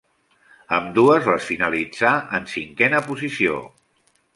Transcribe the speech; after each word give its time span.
Ambdues 0.77 1.29
les 1.33 1.51
finalitzà 1.51 2.17
en 2.41 2.51
cinquena 2.57 3.07
posició. 3.13 3.65